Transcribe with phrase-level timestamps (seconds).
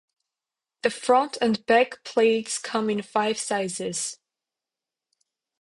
[0.81, 4.17] The front and back plates come in five sizes.